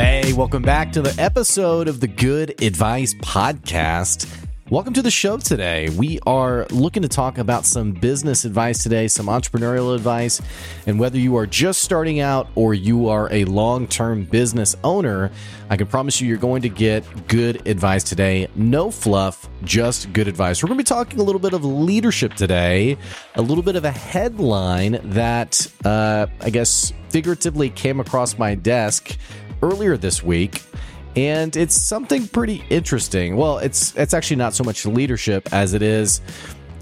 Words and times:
Hey, 0.00 0.32
welcome 0.32 0.62
back 0.62 0.92
to 0.92 1.02
the 1.02 1.12
episode 1.20 1.88
of 1.88 1.98
the 1.98 2.06
Good 2.06 2.62
Advice 2.62 3.14
Podcast. 3.14 4.32
Welcome 4.70 4.94
to 4.94 5.02
the 5.02 5.10
show 5.10 5.38
today. 5.38 5.88
We 5.88 6.20
are 6.24 6.68
looking 6.70 7.02
to 7.02 7.08
talk 7.08 7.36
about 7.36 7.64
some 7.66 7.90
business 7.90 8.44
advice 8.44 8.80
today, 8.84 9.08
some 9.08 9.26
entrepreneurial 9.26 9.96
advice, 9.96 10.40
and 10.86 11.00
whether 11.00 11.18
you 11.18 11.34
are 11.36 11.46
just 11.46 11.82
starting 11.82 12.20
out 12.20 12.48
or 12.54 12.74
you 12.74 13.08
are 13.08 13.28
a 13.32 13.44
long 13.46 13.88
term 13.88 14.22
business 14.22 14.76
owner, 14.84 15.32
I 15.68 15.76
can 15.76 15.88
promise 15.88 16.20
you 16.20 16.28
you're 16.28 16.36
going 16.36 16.62
to 16.62 16.68
get 16.68 17.26
good 17.26 17.66
advice 17.66 18.04
today. 18.04 18.46
No 18.54 18.92
fluff, 18.92 19.48
just 19.64 20.12
good 20.12 20.28
advice. 20.28 20.62
We're 20.62 20.68
going 20.68 20.78
to 20.78 20.84
be 20.84 20.86
talking 20.86 21.18
a 21.18 21.24
little 21.24 21.40
bit 21.40 21.54
of 21.54 21.64
leadership 21.64 22.34
today, 22.34 22.96
a 23.34 23.42
little 23.42 23.64
bit 23.64 23.74
of 23.74 23.84
a 23.84 23.90
headline 23.90 25.00
that 25.10 25.66
uh, 25.84 26.28
I 26.40 26.50
guess 26.50 26.92
figuratively 27.08 27.70
came 27.70 27.98
across 27.98 28.38
my 28.38 28.54
desk 28.54 29.18
earlier 29.62 29.96
this 29.96 30.22
week 30.22 30.62
and 31.16 31.56
it's 31.56 31.74
something 31.74 32.28
pretty 32.28 32.62
interesting. 32.70 33.36
Well, 33.36 33.58
it's 33.58 33.94
it's 33.96 34.14
actually 34.14 34.36
not 34.36 34.54
so 34.54 34.62
much 34.62 34.86
leadership 34.86 35.52
as 35.52 35.74
it 35.74 35.82
is 35.82 36.20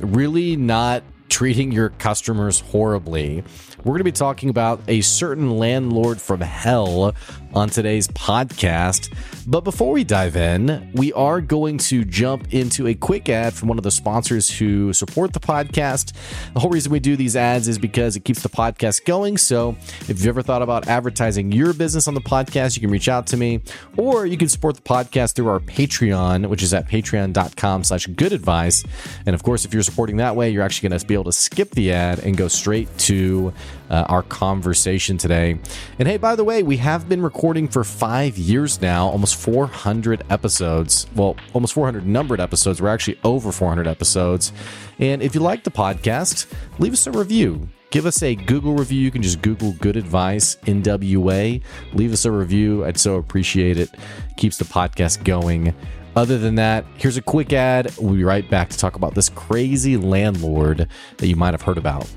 really 0.01 0.57
not 0.57 1.03
treating 1.29 1.73
your 1.73 1.91
customers 1.91 2.61
horribly. 2.61 3.45
We're 3.87 3.93
going 3.93 4.01
to 4.01 4.05
be 4.05 4.11
talking 4.11 4.49
about 4.49 4.81
a 4.89 5.01
certain 5.01 5.59
landlord 5.59 6.21
from 6.21 6.41
hell 6.41 7.15
on 7.55 7.71
today's 7.71 8.09
podcast. 8.09 9.15
But 9.47 9.61
before 9.61 9.93
we 9.93 10.03
dive 10.03 10.35
in, 10.35 10.91
we 10.95 11.12
are 11.12 11.41
going 11.41 11.79
to 11.79 12.05
jump 12.05 12.53
into 12.53 12.89
a 12.89 12.95
quick 12.95 13.29
ad 13.29 13.55
from 13.55 13.69
one 13.69 13.79
of 13.79 13.85
the 13.85 13.93
sponsors 13.93 14.51
who 14.51 14.93
support 14.93 15.33
the 15.33 15.39
podcast. 15.39 16.12
The 16.53 16.59
whole 16.59 16.71
reason 16.71 16.91
we 16.91 16.99
do 16.99 17.15
these 17.15 17.37
ads 17.37 17.69
is 17.69 17.79
because 17.79 18.17
it 18.17 18.25
keeps 18.25 18.43
the 18.43 18.49
podcast 18.49 19.05
going. 19.05 19.39
So 19.39 19.77
if 20.01 20.09
you've 20.09 20.27
ever 20.27 20.43
thought 20.43 20.62
about 20.62 20.89
advertising 20.89 21.53
your 21.53 21.73
business 21.73 22.09
on 22.09 22.15
the 22.15 22.21
podcast, 22.21 22.75
you 22.75 22.81
can 22.81 22.91
reach 22.91 23.09
out 23.09 23.29
to 23.29 23.37
me 23.37 23.61
or 23.97 24.27
you 24.27 24.37
can 24.37 24.48
support 24.48 24.75
the 24.75 24.83
podcast 24.83 25.34
through 25.34 25.48
our 25.48 25.61
Patreon, 25.61 26.48
which 26.48 26.65
is 26.65 26.75
at 26.75 26.89
patreon.com 26.89 27.84
slash 27.84 28.06
good 28.09 28.33
advice. 28.33 28.83
And 29.27 29.34
of 29.34 29.45
course, 29.45 29.65
if 29.65 29.73
you're 29.73 29.84
supporting 29.84 30.17
that 30.17 30.34
way, 30.34 30.50
you're 30.50 30.65
actually 30.65 30.89
going 30.89 30.98
to 30.98 31.06
be 31.06 31.15
able 31.15 31.25
to 31.25 31.33
skip 31.33 31.71
the 31.71 31.93
ad 31.93 32.19
and 32.19 32.37
go 32.37 32.48
straight 32.48 32.89
to 32.98 33.55
uh, 33.91 34.05
our 34.08 34.22
conversation 34.22 35.19
today. 35.19 35.58
And 35.98 36.08
hey, 36.08 36.16
by 36.16 36.36
the 36.36 36.44
way, 36.44 36.62
we 36.62 36.77
have 36.78 37.08
been 37.08 37.22
recording 37.22 37.69
for 37.69 37.84
five 37.84 38.38
years 38.38 38.80
now, 38.80 39.08
almost 39.08 39.36
400 39.36 40.24
episodes. 40.30 41.06
Well, 41.14 41.36
almost 41.52 41.74
400 41.74 42.06
numbered 42.06 42.41
episodes. 42.41 42.80
We're 42.80 42.88
actually 42.88 43.19
over 43.24 43.52
400 43.52 43.86
episodes. 43.86 44.52
And 44.98 45.22
if 45.22 45.34
you 45.34 45.41
like 45.41 45.64
the 45.64 45.70
podcast, 45.70 46.52
leave 46.78 46.92
us 46.92 47.06
a 47.06 47.12
review. 47.12 47.69
Give 47.91 48.04
us 48.04 48.22
a 48.22 48.34
Google 48.34 48.74
review. 48.74 49.00
You 49.00 49.10
can 49.10 49.22
just 49.22 49.42
Google 49.42 49.72
Good 49.72 49.97
Advice 49.97 50.56
NWA. 50.66 51.62
Leave 51.92 52.12
us 52.12 52.24
a 52.24 52.32
review. 52.32 52.84
I'd 52.84 52.98
so 52.98 53.16
appreciate 53.16 53.78
it. 53.78 53.91
Keeps 54.36 54.58
the 54.58 54.64
podcast 54.64 55.24
going. 55.24 55.74
Other 56.16 56.38
than 56.38 56.54
that, 56.54 56.84
here's 56.97 57.16
a 57.19 57.22
quick 57.22 57.52
ad. 57.52 57.94
We'll 57.98 58.14
be 58.14 58.24
right 58.24 58.48
back 58.50 58.70
to 58.70 58.78
talk 58.78 58.97
about 58.97 59.14
this 59.14 59.28
crazy 59.28 59.97
landlord 59.97 60.88
that 61.19 61.27
you 61.27 61.36
might 61.36 61.52
have 61.52 61.62
heard 61.62 61.78
about. 61.78 62.10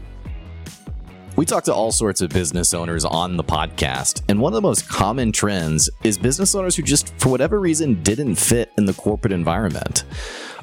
We 1.39 1.45
talk 1.45 1.63
to 1.63 1.73
all 1.73 1.93
sorts 1.93 2.19
of 2.19 2.31
business 2.31 2.73
owners 2.73 3.05
on 3.05 3.37
the 3.37 3.45
podcast, 3.45 4.23
and 4.27 4.41
one 4.41 4.51
of 4.51 4.55
the 4.55 4.67
most 4.67 4.89
common 4.89 5.31
trends 5.31 5.89
is 6.03 6.17
business 6.17 6.53
owners 6.53 6.75
who 6.75 6.83
just, 6.83 7.17
for 7.17 7.29
whatever 7.29 7.61
reason, 7.61 8.03
didn't 8.03 8.35
fit 8.35 8.73
in 8.77 8.83
the 8.83 8.93
corporate 8.93 9.31
environment. 9.31 10.03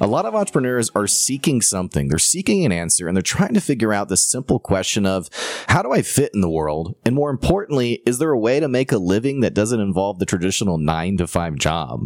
A 0.01 0.05
lot 0.05 0.27
of 0.27 0.35
entrepreneurs 0.35 0.91
are 0.93 1.07
seeking 1.07 1.63
something, 1.63 2.09
they're 2.09 2.19
seeking 2.19 2.63
an 2.63 2.71
answer, 2.71 3.07
and 3.07 3.17
they're 3.17 3.23
trying 3.23 3.55
to 3.55 3.59
figure 3.59 3.91
out 3.91 4.07
the 4.07 4.17
simple 4.17 4.59
question 4.59 5.07
of 5.07 5.31
how 5.67 5.81
do 5.81 5.91
I 5.93 6.03
fit 6.03 6.29
in 6.35 6.41
the 6.41 6.47
world? 6.47 6.95
And 7.03 7.15
more 7.15 7.31
importantly, 7.31 8.03
is 8.05 8.19
there 8.19 8.29
a 8.29 8.37
way 8.37 8.59
to 8.59 8.67
make 8.67 8.91
a 8.91 8.99
living 8.99 9.39
that 9.39 9.55
doesn't 9.55 9.79
involve 9.79 10.19
the 10.19 10.27
traditional 10.27 10.77
nine 10.77 11.17
to 11.17 11.25
five 11.25 11.55
job? 11.55 12.01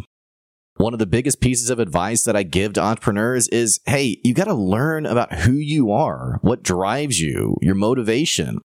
One 0.82 0.94
of 0.94 1.00
the 1.00 1.06
biggest 1.06 1.42
pieces 1.42 1.70
of 1.70 1.78
advice 1.78 2.24
that 2.24 2.36
I 2.36 2.42
give 2.42 2.74
to 2.74 2.82
entrepreneurs 2.82 3.48
is 3.50 3.82
hey, 3.86 4.20
you 4.24 4.34
got 4.34 4.46
to 4.46 4.56
learn 4.56 5.06
about 5.06 5.32
who 5.32 5.54
you 5.54 5.92
are, 5.92 6.40
what 6.42 6.64
drives 6.64 7.22
you, 7.22 7.56
your 7.62 7.76
motivation. 7.76 8.58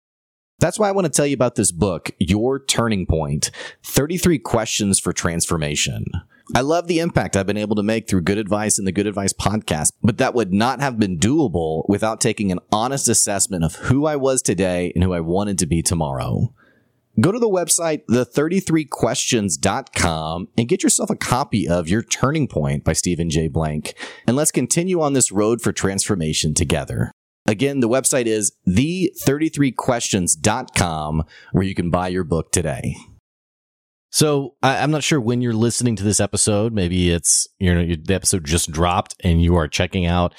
That's 0.59 0.79
why 0.79 0.87
I 0.87 0.93
want 0.93 1.07
to 1.07 1.11
tell 1.11 1.27
you 1.27 1.33
about 1.33 1.55
this 1.55 1.73
book, 1.73 2.11
Your 2.17 2.57
Turning 2.57 3.05
Point 3.05 3.51
33 3.83 4.39
Questions 4.39 4.97
for 4.97 5.11
Transformation. 5.11 6.05
I 6.55 6.61
love 6.61 6.87
the 6.87 6.99
impact 6.99 7.35
I've 7.35 7.47
been 7.47 7.57
able 7.57 7.75
to 7.75 7.83
make 7.83 8.07
through 8.07 8.21
good 8.21 8.37
advice 8.37 8.79
in 8.79 8.85
the 8.85 8.93
Good 8.93 9.07
Advice 9.07 9.33
podcast, 9.33 9.91
but 10.01 10.17
that 10.17 10.33
would 10.33 10.53
not 10.53 10.79
have 10.79 10.97
been 10.97 11.19
doable 11.19 11.83
without 11.89 12.21
taking 12.21 12.49
an 12.49 12.59
honest 12.71 13.09
assessment 13.09 13.65
of 13.65 13.75
who 13.75 14.05
I 14.05 14.15
was 14.15 14.41
today 14.41 14.93
and 14.95 15.03
who 15.03 15.11
I 15.11 15.19
wanted 15.19 15.59
to 15.59 15.65
be 15.65 15.81
tomorrow. 15.81 16.53
Go 17.19 17.31
to 17.31 17.39
the 17.39 17.49
website, 17.49 18.05
the33questions.com, 18.09 20.47
and 20.57 20.67
get 20.67 20.83
yourself 20.83 21.09
a 21.09 21.15
copy 21.15 21.65
of 21.67 21.87
Your 21.87 22.03
Turning 22.03 22.47
Point 22.47 22.83
by 22.83 22.93
Stephen 22.93 23.29
J. 23.29 23.47
Blank. 23.47 23.95
And 24.27 24.35
let's 24.35 24.51
continue 24.51 25.01
on 25.01 25.13
this 25.13 25.31
road 25.31 25.61
for 25.61 25.71
transformation 25.71 26.53
together. 26.53 27.13
Again, 27.47 27.79
the 27.79 27.87
website 27.87 28.25
is 28.25 28.51
the33questions.com, 28.67 31.23
where 31.51 31.63
you 31.63 31.75
can 31.75 31.89
buy 31.89 32.09
your 32.09 32.23
book 32.23 32.51
today. 32.51 32.95
So 34.09 34.55
I, 34.63 34.77
am 34.77 34.91
not 34.91 35.03
sure 35.03 35.19
when 35.19 35.41
you're 35.41 35.53
listening 35.53 35.97
to 35.97 36.03
this 36.03 36.21
episode. 36.21 36.71
Maybe 36.73 37.11
it's 37.11 37.47
you 37.59 37.73
know 37.73 37.95
the 38.01 38.15
episode 38.15 38.45
just 38.45 38.71
dropped 38.71 39.15
and 39.19 39.41
you 39.41 39.57
are 39.57 39.67
checking 39.67 40.05
out 40.05 40.33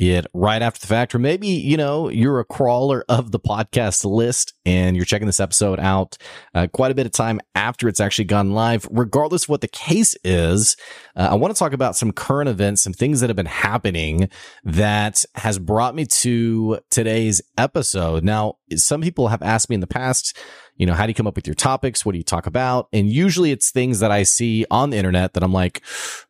it 0.00 0.26
right 0.32 0.62
after 0.62 0.80
the 0.80 0.86
fact, 0.86 1.14
or 1.14 1.18
maybe, 1.18 1.48
you 1.48 1.76
know, 1.76 2.08
you're 2.08 2.40
a 2.40 2.44
crawler 2.44 3.04
of 3.08 3.32
the 3.32 3.38
podcast 3.38 4.04
list 4.04 4.54
and 4.64 4.96
you're 4.96 5.04
checking 5.04 5.26
this 5.26 5.40
episode 5.40 5.78
out 5.78 6.16
uh, 6.54 6.66
quite 6.72 6.90
a 6.90 6.94
bit 6.94 7.04
of 7.04 7.12
time 7.12 7.38
after 7.54 7.86
it's 7.86 8.00
actually 8.00 8.24
gone 8.24 8.52
live. 8.52 8.88
Regardless 8.90 9.44
of 9.44 9.50
what 9.50 9.60
the 9.60 9.68
case 9.68 10.16
is, 10.24 10.76
uh, 11.16 11.28
I 11.30 11.34
want 11.34 11.54
to 11.54 11.58
talk 11.58 11.74
about 11.74 11.96
some 11.96 12.12
current 12.12 12.48
events, 12.48 12.82
some 12.82 12.94
things 12.94 13.20
that 13.20 13.28
have 13.28 13.36
been 13.36 13.44
happening 13.44 14.30
that 14.64 15.22
has 15.34 15.58
brought 15.58 15.94
me 15.94 16.06
to 16.06 16.78
today's 16.88 17.42
episode. 17.58 18.24
Now, 18.24 18.56
some 18.76 19.02
people 19.02 19.28
have 19.28 19.42
asked 19.42 19.68
me 19.68 19.74
in 19.74 19.80
the 19.80 19.86
past, 19.86 20.34
you 20.76 20.86
know, 20.86 20.94
how 20.94 21.04
do 21.04 21.10
you 21.10 21.14
come 21.14 21.26
up 21.26 21.36
with 21.36 21.46
your 21.46 21.54
topics? 21.54 22.06
What 22.06 22.12
do 22.12 22.18
you 22.18 22.24
talk 22.24 22.46
about? 22.46 22.88
And 22.90 23.10
usually 23.10 23.52
it's 23.52 23.70
things 23.70 24.00
that 24.00 24.10
I 24.10 24.22
see 24.22 24.64
on 24.70 24.88
the 24.88 24.96
internet 24.96 25.34
that 25.34 25.42
I'm 25.42 25.52
like, 25.52 25.82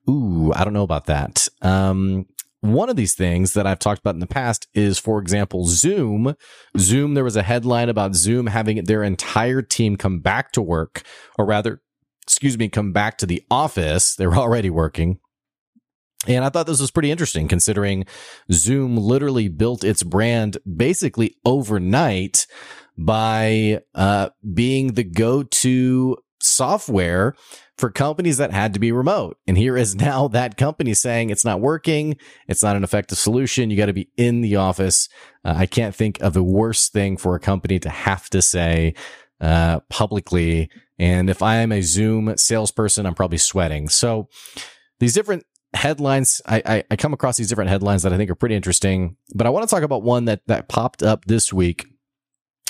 ooh, 0.08 0.52
I 0.52 0.64
don't 0.64 0.72
know 0.72 0.82
about 0.82 1.06
that. 1.06 1.46
Um, 1.62 2.26
one 2.60 2.90
of 2.90 2.96
these 2.96 3.14
things 3.14 3.54
that 3.54 3.66
I've 3.66 3.78
talked 3.78 4.00
about 4.00 4.14
in 4.14 4.20
the 4.20 4.26
past 4.26 4.68
is, 4.74 4.98
for 4.98 5.18
example, 5.18 5.64
Zoom. 5.66 6.34
Zoom, 6.76 7.14
there 7.14 7.24
was 7.24 7.36
a 7.36 7.42
headline 7.42 7.88
about 7.88 8.14
Zoom 8.14 8.46
having 8.46 8.84
their 8.84 9.02
entire 9.02 9.62
team 9.62 9.96
come 9.96 10.20
back 10.20 10.52
to 10.52 10.62
work, 10.62 11.02
or 11.38 11.46
rather, 11.46 11.80
excuse 12.22 12.58
me, 12.58 12.68
come 12.68 12.92
back 12.92 13.18
to 13.18 13.26
the 13.26 13.42
office. 13.50 14.14
They 14.20 14.26
were 14.26 14.36
already 14.36 14.70
working. 14.70 15.18
And 16.28 16.44
I 16.44 16.50
thought 16.50 16.66
this 16.66 16.80
was 16.80 16.90
pretty 16.90 17.10
interesting 17.10 17.48
considering 17.48 18.04
Zoom 18.52 18.98
literally 18.98 19.48
built 19.48 19.82
its 19.82 20.02
brand 20.02 20.58
basically 20.76 21.36
overnight 21.46 22.46
by 22.98 23.80
uh, 23.94 24.28
being 24.52 24.94
the 24.94 25.04
go 25.04 25.42
to 25.42 26.18
software 26.42 27.34
for 27.76 27.90
companies 27.90 28.36
that 28.36 28.52
had 28.52 28.74
to 28.74 28.80
be 28.80 28.92
remote. 28.92 29.38
And 29.46 29.56
here 29.56 29.76
is 29.76 29.94
now 29.96 30.28
that 30.28 30.56
company 30.56 30.94
saying 30.94 31.30
it's 31.30 31.44
not 31.44 31.60
working. 31.60 32.16
It's 32.48 32.62
not 32.62 32.76
an 32.76 32.84
effective 32.84 33.18
solution. 33.18 33.70
You 33.70 33.76
got 33.76 33.86
to 33.86 33.92
be 33.92 34.10
in 34.16 34.40
the 34.40 34.56
office. 34.56 35.08
Uh, 35.44 35.54
I 35.56 35.66
can't 35.66 35.94
think 35.94 36.20
of 36.20 36.36
a 36.36 36.42
worse 36.42 36.88
thing 36.88 37.16
for 37.16 37.34
a 37.34 37.40
company 37.40 37.78
to 37.80 37.88
have 37.88 38.28
to 38.30 38.42
say 38.42 38.94
uh, 39.40 39.80
publicly. 39.88 40.70
And 40.98 41.30
if 41.30 41.42
I 41.42 41.56
am 41.56 41.72
a 41.72 41.80
Zoom 41.80 42.36
salesperson, 42.36 43.06
I'm 43.06 43.14
probably 43.14 43.38
sweating. 43.38 43.88
So 43.88 44.28
these 44.98 45.14
different 45.14 45.44
headlines, 45.72 46.42
I, 46.46 46.62
I, 46.66 46.84
I 46.90 46.96
come 46.96 47.14
across 47.14 47.36
these 47.36 47.48
different 47.48 47.70
headlines 47.70 48.02
that 48.02 48.12
I 48.12 48.16
think 48.16 48.30
are 48.30 48.34
pretty 48.34 48.54
interesting. 48.54 49.16
But 49.34 49.46
I 49.46 49.50
want 49.50 49.66
to 49.66 49.74
talk 49.74 49.82
about 49.82 50.02
one 50.02 50.26
that 50.26 50.42
that 50.46 50.68
popped 50.68 51.02
up 51.02 51.24
this 51.24 51.52
week 51.52 51.86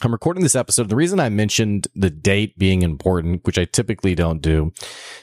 I'm 0.02 0.12
recording 0.12 0.42
this 0.42 0.54
episode. 0.54 0.88
The 0.88 0.96
reason 0.96 1.20
I 1.20 1.28
mentioned 1.28 1.88
the 1.94 2.08
date 2.08 2.56
being 2.56 2.80
important, 2.80 3.44
which 3.44 3.58
I 3.58 3.66
typically 3.66 4.14
don't 4.14 4.40
do, 4.40 4.72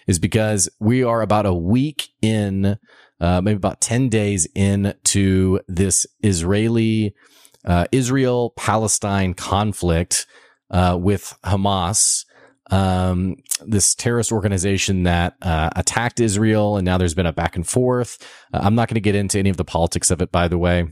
is 0.06 0.20
because 0.20 0.70
we 0.80 1.04
are 1.04 1.22
about 1.22 1.48
a 1.48 1.54
week 1.54 2.10
in, 2.22 2.78
uh, 3.20 3.42
maybe 3.42 3.58
about 3.58 3.82
10 3.82 4.10
days 4.10 4.48
into 4.54 5.60
this 5.68 6.06
Israeli, 6.22 7.16
uh, 7.66 7.86
Israel 7.92 8.54
Palestine 8.56 9.34
conflict, 9.34 10.28
uh, 10.70 10.96
with 11.00 11.34
Hamas. 11.44 12.26
Um, 12.70 13.38
this 13.66 13.96
terrorist 13.96 14.32
organization 14.32 15.04
that 15.04 15.38
uh, 15.42 15.70
attacked 15.76 16.20
Israel, 16.20 16.78
and 16.78 16.86
now 16.86 16.98
there's 16.98 17.16
been 17.16 17.26
a 17.26 17.34
back 17.34 17.56
and 17.56 17.66
forth. 17.66 18.18
Uh, 18.54 18.60
I'm 18.62 18.76
not 18.76 18.90
going 18.90 18.96
to 18.96 19.02
get 19.02 19.16
into 19.16 19.40
any 19.40 19.50
of 19.50 19.58
the 19.58 19.64
politics 19.64 20.12
of 20.12 20.22
it, 20.22 20.32
by 20.32 20.48
the 20.48 20.58
way. 20.58 20.88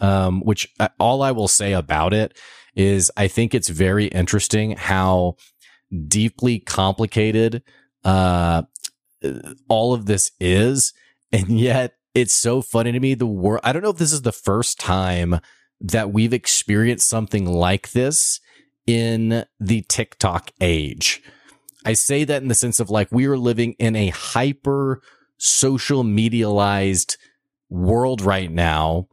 Um, 0.00 0.40
which 0.42 0.72
uh, 0.78 0.88
all 1.00 1.22
I 1.22 1.32
will 1.32 1.48
say 1.48 1.72
about 1.72 2.14
it 2.14 2.38
is 2.78 3.10
I 3.16 3.28
think 3.28 3.54
it's 3.54 3.68
very 3.68 4.06
interesting 4.06 4.76
how 4.76 5.36
deeply 6.06 6.60
complicated 6.60 7.62
uh, 8.04 8.62
all 9.68 9.92
of 9.92 10.06
this 10.06 10.30
is. 10.40 10.94
And 11.32 11.60
yet 11.60 11.94
it's 12.14 12.34
so 12.34 12.62
funny 12.62 12.92
to 12.92 13.00
me. 13.00 13.14
The 13.14 13.26
world, 13.26 13.60
I 13.64 13.72
don't 13.72 13.82
know 13.82 13.90
if 13.90 13.98
this 13.98 14.12
is 14.12 14.22
the 14.22 14.32
first 14.32 14.78
time 14.78 15.40
that 15.80 16.12
we've 16.12 16.32
experienced 16.32 17.08
something 17.08 17.44
like 17.46 17.90
this 17.90 18.40
in 18.86 19.44
the 19.60 19.82
TikTok 19.88 20.52
age. 20.60 21.22
I 21.84 21.92
say 21.92 22.24
that 22.24 22.42
in 22.42 22.48
the 22.48 22.54
sense 22.54 22.80
of 22.80 22.90
like 22.90 23.08
we 23.10 23.26
are 23.26 23.36
living 23.36 23.72
in 23.74 23.96
a 23.96 24.08
hyper 24.08 25.02
social 25.36 26.04
medialized 26.04 27.16
world 27.68 28.20
right 28.20 28.50
now. 28.50 29.08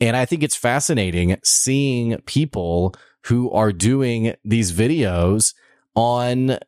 And 0.00 0.16
I 0.16 0.24
think 0.24 0.42
it's 0.42 0.56
fascinating 0.56 1.36
seeing 1.42 2.16
people 2.22 2.94
who 3.24 3.50
are 3.50 3.72
doing 3.72 4.34
these 4.44 4.72
videos 4.72 5.54
on 5.94 6.50
uh, 6.50 6.58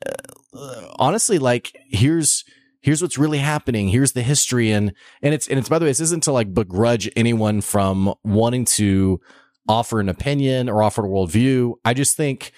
honestly 0.99 1.39
like 1.39 1.77
here's 1.89 2.45
here's 2.81 3.03
what's 3.03 3.19
really 3.19 3.39
happening. 3.39 3.89
Here's 3.89 4.13
the 4.13 4.23
history. 4.23 4.71
And 4.71 4.93
and 5.23 5.35
it's 5.35 5.49
and 5.49 5.59
it's 5.59 5.69
by 5.69 5.79
the 5.79 5.85
way 5.85 5.91
this 5.91 6.01
isn't 6.01 6.25
to 6.25 6.33
like 6.33 6.55
begrudge 6.55 7.09
anyone 7.17 7.61
from 7.61 8.15
wanting 8.25 8.65
to 8.67 9.21
offer 9.69 10.01
an 10.01 10.09
opinion 10.09 10.69
or 10.69 10.83
offer 10.83 11.05
a 11.05 11.09
worldview. 11.09 11.75
I 11.85 11.95
just 11.95 12.17
think 12.17 12.53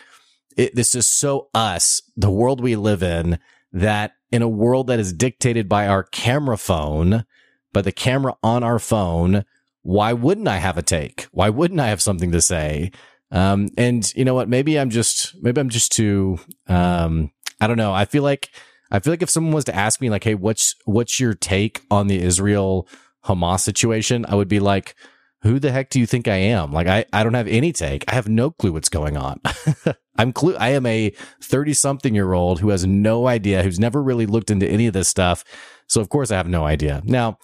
it, 0.57 0.75
this 0.75 0.95
is 0.95 1.09
so 1.09 1.49
us 1.55 2.03
the 2.17 2.31
world 2.31 2.63
we 2.63 2.77
live 2.77 3.03
in 3.03 3.39
that 3.73 4.13
in 4.31 4.43
a 4.43 4.49
world 4.49 4.87
that 4.87 5.01
is 5.01 5.13
dictated 5.13 5.69
by 5.69 5.87
our 5.87 6.03
camera 6.03 6.59
phone 6.59 7.25
by 7.73 7.83
the 7.83 7.93
camera 7.93 8.35
on 8.43 8.63
our 8.63 8.79
phone 8.79 9.45
why 9.83 10.13
wouldn't 10.13 10.47
i 10.47 10.59
have 10.59 10.79
a 10.79 10.83
take? 10.83 11.27
Why 11.33 11.49
wouldn't 11.49 11.81
i 11.81 11.89
have 11.89 12.03
something 12.03 12.31
to 12.33 12.41
say 12.41 12.93
um, 13.33 13.71
and 13.79 14.13
you 14.15 14.25
know 14.25 14.35
what? 14.35 14.49
Maybe 14.49 14.79
I'm 14.79 14.91
just 14.91 15.35
maybe 15.43 15.61
I'm 15.61 15.71
just 15.71 15.91
too. 15.91 16.39
Um, 16.69 17.33
I 17.61 17.67
don't 17.67 17.79
know. 17.79 17.93
I 17.93 18.05
feel 18.05 18.23
like 18.23 18.51
I 18.91 19.01
feel 19.01 19.13
like 19.13 19.23
if 19.23 19.31
someone 19.31 19.55
was 19.55 19.65
to 19.65 19.75
ask 19.75 20.01
me 20.01 20.11
like, 20.11 20.25
"Hey, 20.25 20.35
what's 20.35 20.77
what's 20.85 21.19
your 21.19 21.33
take 21.33 21.81
on 21.91 22.07
the 22.07 22.23
Israel 22.23 22.87
Hamas 23.25 23.61
situation?" 23.61 24.27
I 24.29 24.35
would 24.35 24.49
be 24.49 24.61
like, 24.61 24.95
"Who 25.43 25.59
the 25.59 25.73
heck 25.73 25.89
do 25.89 25.99
you 25.99 26.07
think 26.07 26.29
I 26.29 26.37
am?" 26.37 26.73
Like, 26.73 26.87
I 26.87 27.07
I 27.11 27.25
don't 27.25 27.35
have 27.35 27.49
any 27.49 27.73
take. 27.73 28.05
I 28.07 28.15
have 28.15 28.29
no 28.29 28.51
clue 28.51 28.73
what's 28.73 28.91
going 28.91 29.17
on. 29.17 29.41
I'm 30.17 30.35
clue. 30.35 30.55
I 30.57 30.71
am 30.71 30.85
a 30.85 31.11
30 31.43 31.73
something 31.73 32.15
year 32.15 32.35
old 32.35 32.61
who 32.61 32.69
has 32.69 32.85
no 32.85 33.27
idea, 33.27 33.63
who's 33.63 33.81
never 33.81 34.03
really 34.03 34.27
looked 34.27 34.51
into 34.51 34.69
any 34.69 34.87
of 34.87 34.93
this 34.93 35.09
stuff. 35.09 35.43
So 35.87 36.03
of 36.03 36.11
course 36.11 36.31
I 36.31 36.37
have 36.37 36.49
no 36.49 36.67
idea. 36.67 37.01
Now, 37.05 37.39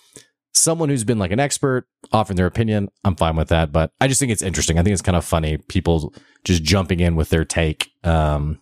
someone 0.52 0.88
who's 0.88 1.04
been 1.04 1.18
like 1.18 1.30
an 1.30 1.40
expert 1.40 1.86
offering 2.12 2.36
their 2.36 2.46
opinion, 2.46 2.88
I'm 3.04 3.16
fine 3.16 3.36
with 3.36 3.48
that. 3.48 3.72
But 3.72 3.92
I 4.00 4.08
just 4.08 4.20
think 4.20 4.32
it's 4.32 4.42
interesting. 4.42 4.78
I 4.78 4.82
think 4.82 4.92
it's 4.92 5.02
kind 5.02 5.16
of 5.16 5.24
funny 5.24 5.58
people 5.58 6.14
just 6.44 6.62
jumping 6.62 7.00
in 7.00 7.16
with 7.16 7.30
their 7.30 7.44
take. 7.44 7.90
Um, 8.04 8.60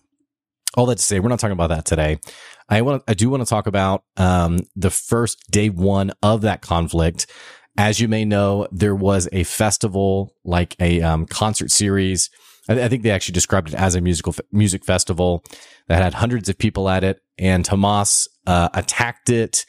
all 0.75 0.85
that 0.87 0.97
to 0.97 1.03
say, 1.03 1.19
we're 1.19 1.29
not 1.29 1.39
talking 1.39 1.53
about 1.53 1.69
that 1.69 1.85
today. 1.85 2.19
I 2.69 2.81
want, 2.81 3.03
I 3.07 3.13
do 3.13 3.29
want 3.29 3.41
to 3.41 3.49
talk 3.49 3.67
about 3.67 4.03
um, 4.17 4.59
the 4.75 4.89
first 4.89 5.49
day 5.49 5.69
one 5.69 6.11
of 6.21 6.41
that 6.41 6.61
conflict. 6.61 7.27
As 7.77 7.99
you 7.99 8.07
may 8.07 8.25
know, 8.25 8.67
there 8.71 8.95
was 8.95 9.29
a 9.31 9.43
festival, 9.43 10.35
like 10.43 10.75
a 10.79 11.01
um, 11.01 11.25
concert 11.25 11.71
series. 11.71 12.29
I, 12.67 12.81
I, 12.83 12.89
think 12.89 13.03
they 13.03 13.11
actually 13.11 13.33
described 13.33 13.69
it 13.69 13.75
as 13.75 13.95
a 13.95 14.01
musical 14.01 14.35
music 14.51 14.83
festival 14.83 15.43
that 15.87 16.01
had 16.01 16.15
hundreds 16.15 16.49
of 16.49 16.57
people 16.57 16.89
at 16.89 17.03
it, 17.03 17.21
and 17.37 17.63
Hamas 17.65 18.27
uh, 18.45 18.69
attacked 18.73 19.29
it 19.29 19.65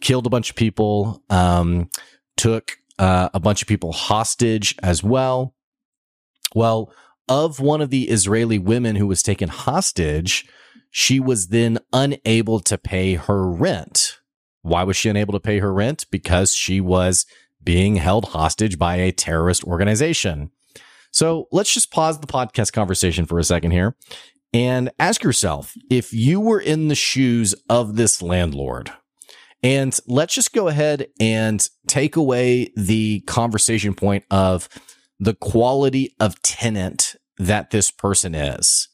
killed 0.00 0.26
a 0.26 0.30
bunch 0.30 0.50
of 0.50 0.56
people, 0.56 1.22
um, 1.30 1.88
took 2.36 2.78
uh, 2.98 3.28
a 3.32 3.40
bunch 3.40 3.62
of 3.62 3.68
people 3.68 3.92
hostage 3.92 4.76
as 4.82 5.02
well. 5.02 5.54
Well, 6.54 6.92
of 7.28 7.60
one 7.60 7.80
of 7.80 7.90
the 7.90 8.08
Israeli 8.08 8.58
women 8.58 8.96
who 8.96 9.06
was 9.06 9.22
taken 9.22 9.48
hostage, 9.48 10.46
she 10.90 11.20
was 11.20 11.48
then 11.48 11.78
unable 11.92 12.60
to 12.60 12.76
pay 12.76 13.14
her 13.14 13.48
rent. 13.48 14.18
Why 14.62 14.82
was 14.82 14.96
she 14.96 15.08
unable 15.08 15.32
to 15.32 15.40
pay 15.40 15.60
her 15.60 15.72
rent? 15.72 16.06
Because 16.10 16.54
she 16.54 16.80
was 16.80 17.24
being 17.62 17.96
held 17.96 18.26
hostage 18.26 18.78
by 18.78 18.96
a 18.96 19.12
terrorist 19.12 19.64
organization. 19.64 20.50
So 21.12 21.48
let's 21.50 21.72
just 21.72 21.90
pause 21.90 22.20
the 22.20 22.26
podcast 22.26 22.72
conversation 22.72 23.26
for 23.26 23.38
a 23.38 23.44
second 23.44 23.72
here 23.72 23.96
and 24.52 24.90
ask 24.98 25.22
yourself 25.22 25.74
if 25.90 26.12
you 26.12 26.40
were 26.40 26.60
in 26.60 26.88
the 26.88 26.94
shoes 26.94 27.54
of 27.68 27.96
this 27.96 28.22
landlord, 28.22 28.92
and 29.62 29.96
let's 30.06 30.34
just 30.34 30.52
go 30.52 30.68
ahead 30.68 31.08
and 31.18 31.66
take 31.86 32.16
away 32.16 32.72
the 32.76 33.20
conversation 33.20 33.94
point 33.94 34.24
of 34.30 34.68
the 35.18 35.34
quality 35.34 36.14
of 36.18 36.40
tenant 36.42 37.16
that 37.38 37.70
this 37.70 37.90
person 37.90 38.34
is, 38.34 38.88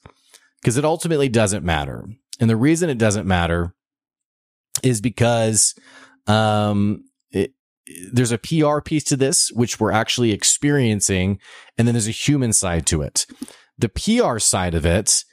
because 0.60 0.76
it 0.76 0.84
ultimately 0.84 1.28
doesn't 1.28 1.64
matter. 1.64 2.08
And 2.40 2.50
the 2.50 2.56
reason 2.56 2.90
it 2.90 2.98
doesn't 2.98 3.26
matter 3.26 3.74
is 4.82 5.00
because 5.00 5.74
um, 6.26 7.04
it, 7.30 7.52
there's 8.12 8.32
a 8.32 8.38
PR 8.38 8.80
piece 8.80 9.04
to 9.04 9.16
this, 9.16 9.50
which 9.52 9.78
we're 9.78 9.92
actually 9.92 10.32
experiencing, 10.32 11.38
and 11.78 11.86
then 11.86 11.94
there's 11.94 12.08
a 12.08 12.12
human 12.12 12.52
side 12.52 12.86
to 12.86 13.02
it. 13.02 13.26
The 13.78 13.88
PR 13.88 14.38
side 14.38 14.74
of 14.74 14.84
it 14.84 15.24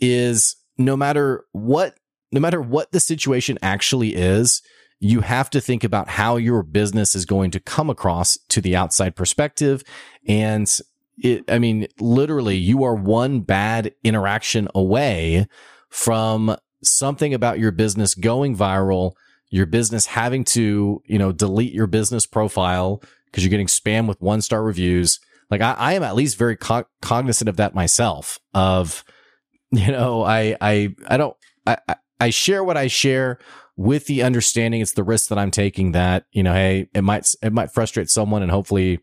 is 0.00 0.56
no 0.76 0.96
matter 0.96 1.44
what, 1.52 1.98
no 2.30 2.40
matter 2.40 2.60
what 2.60 2.92
the 2.92 3.00
situation 3.00 3.58
actually 3.62 4.14
is, 4.14 4.62
you 5.02 5.20
have 5.20 5.50
to 5.50 5.60
think 5.60 5.82
about 5.82 6.08
how 6.08 6.36
your 6.36 6.62
business 6.62 7.16
is 7.16 7.26
going 7.26 7.50
to 7.50 7.58
come 7.58 7.90
across 7.90 8.38
to 8.48 8.60
the 8.60 8.76
outside 8.76 9.16
perspective. 9.16 9.82
And 10.28 10.70
it, 11.18 11.44
I 11.48 11.58
mean, 11.58 11.88
literally, 11.98 12.56
you 12.56 12.84
are 12.84 12.94
one 12.94 13.40
bad 13.40 13.92
interaction 14.04 14.68
away 14.76 15.48
from 15.88 16.56
something 16.84 17.34
about 17.34 17.58
your 17.58 17.72
business 17.72 18.14
going 18.14 18.56
viral, 18.56 19.14
your 19.50 19.66
business 19.66 20.06
having 20.06 20.44
to, 20.44 21.02
you 21.04 21.18
know, 21.18 21.32
delete 21.32 21.72
your 21.72 21.88
business 21.88 22.24
profile 22.24 23.02
because 23.26 23.42
you're 23.42 23.50
getting 23.50 23.66
spam 23.66 24.06
with 24.06 24.22
one 24.22 24.40
star 24.40 24.62
reviews. 24.62 25.18
Like 25.50 25.62
I, 25.62 25.72
I 25.72 25.92
am 25.94 26.04
at 26.04 26.14
least 26.14 26.38
very 26.38 26.56
co- 26.56 26.86
cognizant 27.00 27.48
of 27.48 27.56
that 27.56 27.74
myself 27.74 28.38
of, 28.54 29.02
you 29.72 29.90
know, 29.90 30.22
I, 30.22 30.56
I, 30.60 30.94
I 31.08 31.16
don't, 31.16 31.36
I, 31.66 31.76
I 32.20 32.30
share 32.30 32.62
what 32.62 32.76
I 32.76 32.86
share 32.86 33.40
with 33.76 34.06
the 34.06 34.22
understanding 34.22 34.80
it's 34.80 34.92
the 34.92 35.04
risk 35.04 35.28
that 35.28 35.38
I'm 35.38 35.50
taking 35.50 35.92
that, 35.92 36.26
you 36.32 36.42
know, 36.42 36.52
hey, 36.52 36.88
it 36.94 37.02
might, 37.02 37.34
it 37.42 37.52
might 37.52 37.72
frustrate 37.72 38.10
someone 38.10 38.42
and 38.42 38.50
hopefully, 38.50 39.00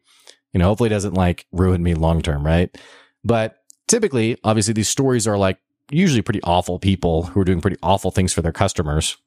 you 0.53 0.59
know, 0.59 0.65
hopefully 0.65 0.89
doesn't 0.89 1.13
like 1.13 1.45
ruin 1.51 1.81
me 1.83 1.93
long 1.95 2.21
term, 2.21 2.45
right? 2.45 2.75
But 3.23 3.57
typically, 3.87 4.37
obviously, 4.43 4.73
these 4.73 4.89
stories 4.89 5.27
are 5.27 5.37
like 5.37 5.59
usually 5.91 6.21
pretty 6.21 6.41
awful 6.43 6.79
people 6.79 7.23
who 7.23 7.39
are 7.41 7.45
doing 7.45 7.61
pretty 7.61 7.77
awful 7.81 8.11
things 8.11 8.33
for 8.33 8.41
their 8.41 8.51
customers. 8.51 9.17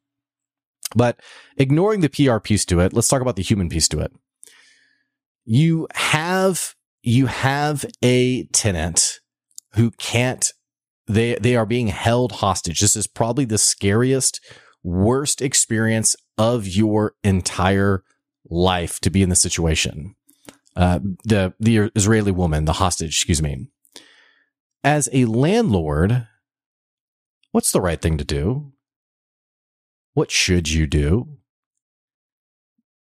But 0.94 1.20
ignoring 1.56 2.00
the 2.00 2.08
PR 2.08 2.38
piece 2.38 2.64
to 2.66 2.80
it, 2.80 2.92
let's 2.92 3.08
talk 3.08 3.22
about 3.22 3.36
the 3.36 3.42
human 3.42 3.68
piece 3.68 3.88
to 3.88 4.00
it. 4.00 4.12
You 5.44 5.88
have, 5.94 6.74
you 7.02 7.26
have 7.26 7.84
a 8.02 8.44
tenant 8.46 9.20
who 9.74 9.90
can't, 9.92 10.52
they, 11.06 11.34
they 11.34 11.56
are 11.56 11.66
being 11.66 11.88
held 11.88 12.32
hostage. 12.32 12.80
This 12.80 12.94
is 12.94 13.06
probably 13.06 13.44
the 13.44 13.58
scariest 13.58 14.40
worst 14.82 15.40
experience 15.40 16.16
of 16.38 16.66
your 16.66 17.14
entire 17.22 18.02
life 18.48 19.00
to 19.00 19.10
be 19.10 19.22
in 19.22 19.28
the 19.28 19.36
situation. 19.36 20.14
Uh, 20.74 21.00
the 21.24 21.54
the 21.60 21.90
Israeli 21.94 22.32
woman, 22.32 22.64
the 22.64 22.74
hostage, 22.74 23.16
excuse 23.16 23.42
me. 23.42 23.68
As 24.82 25.08
a 25.12 25.26
landlord, 25.26 26.26
what's 27.52 27.70
the 27.72 27.80
right 27.80 28.00
thing 28.00 28.18
to 28.18 28.24
do? 28.24 28.72
What 30.14 30.30
should 30.30 30.70
you 30.70 30.86
do? 30.86 31.38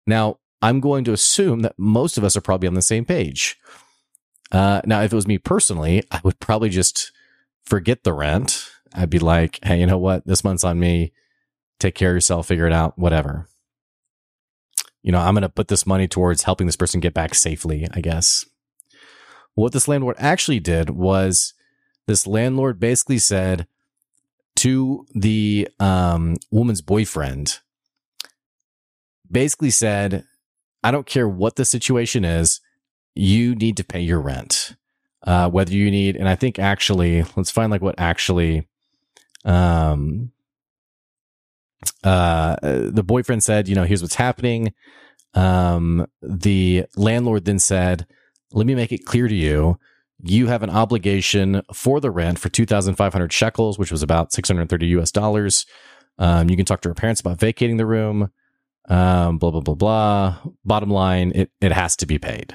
Now, 0.07 0.39
I'm 0.63 0.81
going 0.81 1.05
to 1.05 1.13
assume 1.13 1.61
that 1.61 1.75
most 1.79 2.17
of 2.17 2.25
us 2.25 2.37
are 2.37 2.41
probably 2.41 2.69
on 2.69 2.75
the 2.75 2.83
same 2.83 3.05
page. 3.05 3.59
Uh, 4.53 4.81
now, 4.85 5.03
if 5.03 5.13
it 5.13 5.17
was 5.17 5.27
me 5.27 5.39
personally, 5.39 6.05
I 6.11 6.21
would 6.23 6.39
probably 6.39 6.69
just 6.69 7.13
forget 7.65 8.05
the 8.05 8.13
rent. 8.13 8.71
I'd 8.95 9.11
be 9.11 9.19
like, 9.19 9.59
hey, 9.63 9.81
you 9.81 9.87
know 9.87 9.99
what? 9.99 10.27
This 10.27 10.45
month's 10.45 10.65
on 10.65 10.79
me 10.79 11.13
take 11.79 11.95
care 11.95 12.11
of 12.11 12.17
yourself, 12.17 12.47
figure 12.47 12.67
it 12.67 12.73
out, 12.73 12.99
whatever. 12.99 13.49
You 15.03 15.13
know, 15.13 15.19
I'm 15.19 15.35
going 15.35 15.43
to 15.43 15.49
put 15.49 15.69
this 15.69 15.87
money 15.87 16.09
towards 16.09 16.45
helping 16.45 16.67
this 16.67 16.77
person 16.77 17.01
get 17.01 17.15
back 17.15 17.35
safely, 17.35 17.87
I 17.93 18.01
guess. 18.01 18.47
What 19.55 19.73
this 19.73 19.87
landlord 19.87 20.17
actually 20.19 20.61
did 20.61 20.91
was 20.91 21.53
this 22.07 22.27
landlord 22.27 22.81
basically 22.81 23.19
said 23.19 23.67
to 24.57 25.07
the 25.15 25.69
um, 25.79 26.37
woman's 26.51 26.81
boyfriend, 26.81 27.59
basically 29.31 29.71
said, 29.71 30.25
I 30.83 30.91
don't 30.91 31.07
care 31.07 31.29
what 31.29 31.57
the 31.57 31.65
situation 31.65 32.25
is, 32.25 32.61
you 33.15 33.55
need 33.55 33.77
to 33.77 33.85
pay 33.85 34.01
your 34.01 34.21
rent. 34.21 34.75
Uh, 35.27 35.49
whether 35.49 35.73
you 35.73 35.91
need, 35.91 36.17
and 36.17 36.29
I 36.29 36.35
think 36.35 36.59
actually, 36.59 37.25
let's 37.35 37.51
find 37.51 37.71
like 37.71 37.81
what 37.81 37.95
actually, 37.97 38.69
um, 39.47 40.33
uh, 42.03 42.57
the 42.63 43.03
boyfriend 43.05 43.43
said, 43.43 43.69
you 43.69 43.75
know, 43.75 43.85
here's 43.85 44.03
what's 44.03 44.15
happening. 44.15 44.73
Um, 45.35 46.07
the 46.23 46.87
landlord 46.97 47.45
then 47.45 47.59
said, 47.59 48.07
let 48.53 48.67
me 48.67 48.75
make 48.75 48.93
it 48.93 49.05
clear 49.05 49.29
to 49.29 49.35
you. 49.35 49.79
You 50.23 50.47
have 50.47 50.63
an 50.63 50.71
obligation 50.71 51.63
for 51.73 52.01
the 52.01 52.11
rent 52.11 52.39
for 52.39 52.49
2,500 52.49 53.33
shekels, 53.33 53.79
which 53.79 53.91
was 53.91 54.03
about 54.03 54.33
630 54.33 54.87
US 54.99 55.11
dollars. 55.11 55.67
Um, 56.19 56.49
you 56.49 56.57
can 56.57 56.65
talk 56.65 56.81
to 56.83 56.89
her 56.89 56.95
parents 56.95 57.21
about 57.21 57.41
vacating 57.41 57.77
the 57.77 57.87
room. 57.87 58.31
Um, 58.89 59.39
blah, 59.39 59.51
blah, 59.51 59.61
blah, 59.61 59.75
blah. 59.75 60.39
Bottom 60.65 60.91
line, 60.91 61.33
it, 61.35 61.51
it 61.61 61.73
has 61.73 61.97
to 61.97 62.07
be 62.07 62.19
paid. 62.19 62.55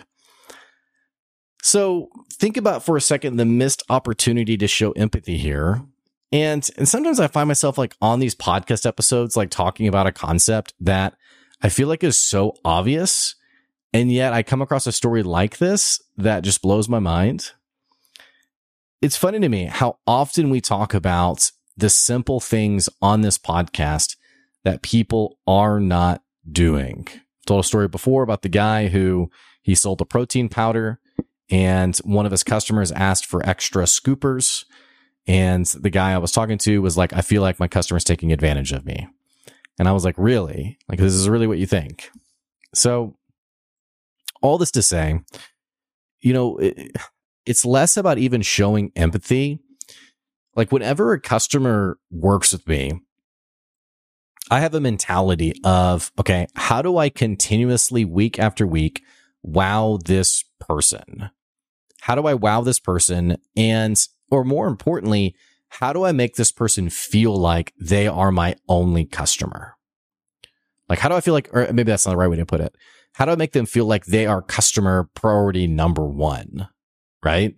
So 1.62 2.09
think 2.31 2.55
about 2.55 2.86
for 2.86 2.95
a 2.95 3.01
second 3.01 3.36
the 3.36 3.45
missed 3.45 3.83
opportunity 3.89 4.55
to 4.57 4.67
show 4.67 4.91
empathy 4.93 5.38
here 5.38 5.81
And 6.31 6.67
and 6.77 6.88
sometimes 6.88 7.19
I 7.19 7.27
find 7.27 7.48
myself 7.48 7.77
like 7.77 7.95
on 8.01 8.19
these 8.19 8.36
podcast 8.36 8.86
episodes 8.86 9.36
like 9.36 9.50
talking 9.50 9.88
about 9.88 10.07
a 10.07 10.12
concept 10.12 10.74
that 10.79 11.15
I 11.62 11.69
feel 11.69 11.88
like 11.88 12.03
is 12.03 12.19
so 12.19 12.55
obvious 12.63 13.36
and 13.93 14.12
yet 14.12 14.33
I 14.33 14.43
come 14.43 14.62
across 14.62 14.86
a 14.86 14.91
story 14.91 15.24
like 15.24 15.57
this 15.57 16.01
that 16.17 16.43
just 16.43 16.62
blows 16.62 16.88
my 16.88 17.00
mind. 17.00 17.51
It's 19.01 19.17
funny 19.17 19.39
to 19.39 19.50
me 19.50 19.65
how 19.65 19.98
often 20.05 20.50
we 20.50 20.62
talk 20.62 20.93
about 20.93 21.51
the 21.75 21.89
simple 21.89 22.39
things 22.39 22.89
on 23.01 23.21
this 23.21 23.38
podcast 23.38 24.17
that 24.63 24.81
people 24.81 25.39
are 25.48 25.79
not 25.79 26.21
doing. 26.51 27.07
I've 27.07 27.45
told 27.45 27.62
a 27.62 27.67
story 27.67 27.88
before 27.88 28.21
about 28.21 28.41
the 28.41 28.50
guy 28.50 28.89
who 28.89 29.31
he 29.62 29.74
sold 29.74 30.01
a 30.01 30.05
protein 30.05 30.50
powder 30.50 31.00
and 31.50 31.98
one 32.00 32.25
of 32.25 32.31
his 32.31 32.43
customers 32.43 32.91
asked 32.91 33.25
for 33.25 33.45
extra 33.48 33.83
scoopers. 33.86 34.65
And 35.29 35.67
the 35.67 35.91
guy 35.91 36.13
I 36.13 36.17
was 36.17 36.31
talking 36.31 36.57
to 36.57 36.81
was 36.81 36.98
like, 36.98 37.13
I 37.13 37.21
feel 37.21 37.43
like 37.43 37.59
my 37.59 37.67
customer's 37.67 38.03
taking 38.03 38.33
advantage 38.33 38.71
of 38.71 38.83
me. 38.83 39.07
And 39.77 39.88
I 39.88 39.91
was 39.91 40.03
like, 40.03 40.15
really? 40.17 40.79
Like, 40.89 40.98
this 40.98 41.13
is 41.13 41.29
really 41.29 41.45
what 41.45 41.59
you 41.59 41.67
think? 41.67 42.09
So, 42.74 43.15
all 44.41 44.57
this 44.57 44.71
to 44.71 44.81
say, 44.81 45.19
you 46.19 46.33
know, 46.33 46.57
it, 46.57 46.95
it's 47.45 47.63
less 47.63 47.95
about 47.95 48.17
even 48.17 48.41
showing 48.41 48.91
empathy. 48.95 49.59
Like, 50.55 50.71
whenever 50.71 51.13
a 51.13 51.21
customer 51.21 52.00
works 52.09 52.51
with 52.51 52.67
me, 52.67 52.93
I 54.50 54.62
have 54.62 54.74
a 54.74 54.81
mentality 54.81 55.53
of, 55.63 56.12
okay, 56.19 56.48
how 56.55 56.81
do 56.81 56.98
I 56.98 57.09
continuously 57.09 58.03
week 58.03 58.39
after 58.39 58.65
week 58.65 59.03
wow 59.43 60.00
this 60.03 60.43
person? 60.59 61.29
How 62.01 62.15
do 62.15 62.25
I 62.25 62.33
wow 62.33 62.62
this 62.62 62.79
person? 62.79 63.38
And, 63.55 64.03
or 64.31 64.43
more 64.43 64.67
importantly, 64.67 65.36
how 65.69 65.93
do 65.93 66.03
I 66.03 66.12
make 66.12 66.36
this 66.36 66.51
person 66.51 66.89
feel 66.89 67.36
like 67.36 67.74
they 67.79 68.07
are 68.07 68.31
my 68.31 68.55
only 68.67 69.05
customer? 69.05 69.75
Like, 70.88 71.00
how 71.00 71.09
do 71.09 71.15
I 71.15 71.21
feel 71.21 71.33
like, 71.33 71.50
or 71.53 71.71
maybe 71.71 71.91
that's 71.91 72.05
not 72.05 72.13
the 72.13 72.17
right 72.17 72.29
way 72.29 72.38
to 72.38 72.45
put 72.45 72.62
it. 72.62 72.75
How 73.13 73.25
do 73.25 73.31
I 73.31 73.36
make 73.36 73.51
them 73.51 73.65
feel 73.65 73.86
like 73.86 74.05
they 74.05 74.25
are 74.25 74.41
customer 74.41 75.09
priority 75.13 75.67
number 75.67 76.05
one? 76.05 76.67
Right. 77.24 77.55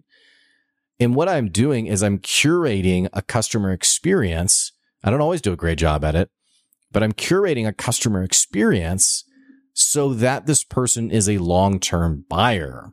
And 0.99 1.15
what 1.15 1.29
I'm 1.29 1.49
doing 1.49 1.87
is 1.87 2.03
I'm 2.03 2.19
curating 2.19 3.09
a 3.13 3.21
customer 3.21 3.71
experience. 3.71 4.71
I 5.03 5.09
don't 5.09 5.21
always 5.21 5.41
do 5.41 5.53
a 5.53 5.57
great 5.57 5.77
job 5.77 6.03
at 6.03 6.15
it, 6.15 6.29
but 6.91 7.03
I'm 7.03 7.13
curating 7.13 7.67
a 7.67 7.73
customer 7.73 8.23
experience 8.23 9.23
so 9.73 10.13
that 10.13 10.45
this 10.45 10.63
person 10.63 11.09
is 11.09 11.29
a 11.29 11.37
long 11.37 11.79
term 11.79 12.25
buyer. 12.29 12.91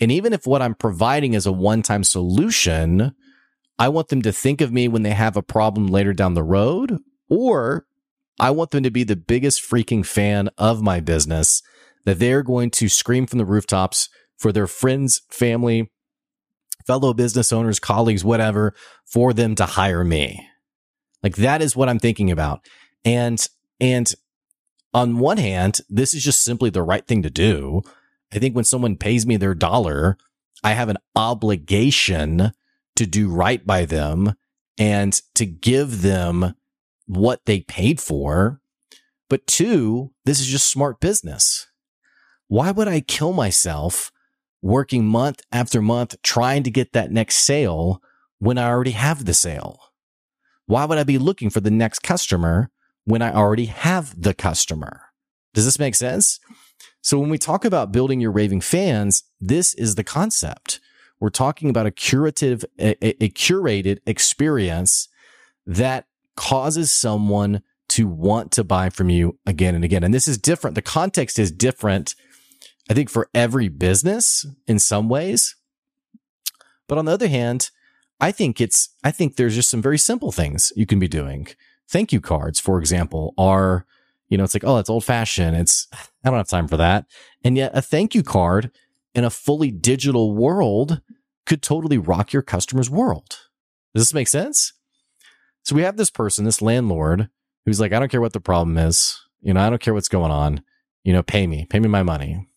And 0.00 0.10
even 0.10 0.32
if 0.32 0.46
what 0.46 0.62
I'm 0.62 0.74
providing 0.74 1.34
is 1.34 1.46
a 1.46 1.52
one 1.52 1.82
time 1.82 2.04
solution, 2.04 3.14
I 3.78 3.88
want 3.88 4.08
them 4.08 4.22
to 4.22 4.32
think 4.32 4.60
of 4.60 4.72
me 4.72 4.88
when 4.88 5.02
they 5.02 5.10
have 5.10 5.36
a 5.36 5.42
problem 5.42 5.86
later 5.88 6.12
down 6.12 6.34
the 6.34 6.42
road, 6.42 6.98
or 7.28 7.86
I 8.38 8.50
want 8.50 8.70
them 8.70 8.82
to 8.82 8.90
be 8.90 9.04
the 9.04 9.16
biggest 9.16 9.62
freaking 9.62 10.04
fan 10.04 10.50
of 10.58 10.82
my 10.82 11.00
business 11.00 11.62
that 12.04 12.18
they're 12.18 12.42
going 12.42 12.70
to 12.72 12.88
scream 12.88 13.26
from 13.26 13.38
the 13.38 13.44
rooftops 13.44 14.08
for 14.36 14.52
their 14.52 14.66
friends, 14.66 15.22
family, 15.30 15.90
fellow 16.86 17.14
business 17.14 17.52
owners, 17.52 17.78
colleagues, 17.78 18.24
whatever, 18.24 18.74
for 19.04 19.32
them 19.32 19.54
to 19.54 19.64
hire 19.64 20.04
me. 20.04 20.46
Like 21.22 21.36
that 21.36 21.62
is 21.62 21.74
what 21.74 21.88
I'm 21.88 21.98
thinking 21.98 22.30
about. 22.30 22.60
And, 23.04 23.46
and 23.80 24.12
on 24.92 25.18
one 25.18 25.38
hand, 25.38 25.80
this 25.88 26.14
is 26.14 26.22
just 26.22 26.44
simply 26.44 26.70
the 26.70 26.82
right 26.82 27.06
thing 27.06 27.22
to 27.22 27.30
do. 27.30 27.82
I 28.34 28.38
think 28.38 28.56
when 28.56 28.64
someone 28.64 28.96
pays 28.96 29.24
me 29.26 29.36
their 29.36 29.54
dollar, 29.54 30.18
I 30.64 30.72
have 30.72 30.88
an 30.88 30.98
obligation 31.14 32.52
to 32.96 33.06
do 33.06 33.28
right 33.28 33.64
by 33.64 33.84
them 33.84 34.34
and 34.76 35.12
to 35.34 35.46
give 35.46 36.02
them 36.02 36.54
what 37.06 37.44
they 37.44 37.60
paid 37.60 38.00
for. 38.00 38.60
But 39.30 39.46
two, 39.46 40.12
this 40.24 40.40
is 40.40 40.46
just 40.46 40.68
smart 40.68 41.00
business. 41.00 41.68
Why 42.48 42.72
would 42.72 42.88
I 42.88 43.00
kill 43.00 43.32
myself 43.32 44.10
working 44.62 45.04
month 45.04 45.42
after 45.52 45.80
month 45.80 46.20
trying 46.22 46.62
to 46.64 46.70
get 46.70 46.92
that 46.92 47.12
next 47.12 47.36
sale 47.36 48.02
when 48.38 48.58
I 48.58 48.68
already 48.68 48.92
have 48.92 49.24
the 49.24 49.34
sale? 49.34 49.78
Why 50.66 50.86
would 50.86 50.98
I 50.98 51.04
be 51.04 51.18
looking 51.18 51.50
for 51.50 51.60
the 51.60 51.70
next 51.70 52.00
customer 52.00 52.70
when 53.04 53.22
I 53.22 53.32
already 53.32 53.66
have 53.66 54.20
the 54.20 54.34
customer? 54.34 55.02
Does 55.52 55.64
this 55.64 55.78
make 55.78 55.94
sense? 55.94 56.40
So 57.04 57.18
when 57.18 57.28
we 57.28 57.36
talk 57.36 57.64
about 57.64 57.92
building 57.92 58.20
your 58.20 58.32
raving 58.32 58.62
fans, 58.62 59.24
this 59.40 59.74
is 59.74 59.94
the 59.94 60.02
concept. 60.02 60.80
We're 61.20 61.28
talking 61.28 61.68
about 61.68 61.86
a 61.86 61.90
curative, 61.90 62.64
a, 62.80 62.96
a 63.22 63.28
curated 63.28 63.98
experience 64.06 65.08
that 65.66 66.06
causes 66.34 66.90
someone 66.90 67.62
to 67.90 68.08
want 68.08 68.50
to 68.52 68.64
buy 68.64 68.88
from 68.88 69.10
you 69.10 69.38
again 69.46 69.74
and 69.74 69.84
again. 69.84 70.02
And 70.02 70.14
this 70.14 70.26
is 70.26 70.38
different. 70.38 70.74
The 70.74 70.82
context 70.82 71.38
is 71.38 71.52
different 71.52 72.14
I 72.90 72.94
think 72.94 73.10
for 73.10 73.28
every 73.34 73.68
business 73.68 74.46
in 74.66 74.78
some 74.78 75.08
ways. 75.08 75.56
But 76.86 76.98
on 76.98 77.06
the 77.06 77.12
other 77.12 77.28
hand, 77.28 77.70
I 78.20 78.30
think 78.30 78.60
it's, 78.60 78.90
I 79.02 79.10
think 79.10 79.36
there's 79.36 79.54
just 79.54 79.70
some 79.70 79.82
very 79.82 79.98
simple 79.98 80.32
things 80.32 80.72
you 80.76 80.86
can 80.86 80.98
be 80.98 81.08
doing. 81.08 81.48
Thank 81.88 82.12
you 82.12 82.20
cards, 82.20 82.60
for 82.60 82.78
example, 82.78 83.34
are, 83.38 83.86
you 84.34 84.38
know, 84.38 84.42
it's 84.42 84.52
like, 84.52 84.64
oh, 84.64 84.78
it's 84.78 84.90
old 84.90 85.04
fashioned. 85.04 85.56
It's, 85.56 85.86
I 85.92 86.28
don't 86.28 86.38
have 86.38 86.48
time 86.48 86.66
for 86.66 86.76
that. 86.76 87.06
And 87.44 87.56
yet 87.56 87.70
a 87.72 87.80
thank 87.80 88.16
you 88.16 88.24
card 88.24 88.72
in 89.14 89.22
a 89.22 89.30
fully 89.30 89.70
digital 89.70 90.34
world 90.34 91.00
could 91.46 91.62
totally 91.62 91.98
rock 91.98 92.32
your 92.32 92.42
customer's 92.42 92.90
world. 92.90 93.38
Does 93.94 94.00
this 94.02 94.12
make 94.12 94.26
sense? 94.26 94.72
So 95.62 95.76
we 95.76 95.82
have 95.82 95.96
this 95.96 96.10
person, 96.10 96.44
this 96.44 96.60
landlord 96.60 97.28
who's 97.64 97.78
like, 97.78 97.92
I 97.92 98.00
don't 98.00 98.10
care 98.10 98.20
what 98.20 98.32
the 98.32 98.40
problem 98.40 98.76
is. 98.76 99.16
You 99.40 99.54
know, 99.54 99.60
I 99.60 99.70
don't 99.70 99.80
care 99.80 99.94
what's 99.94 100.08
going 100.08 100.32
on. 100.32 100.64
You 101.04 101.12
know, 101.12 101.22
pay 101.22 101.46
me, 101.46 101.64
pay 101.70 101.78
me 101.78 101.86
my 101.86 102.02
money. 102.02 102.48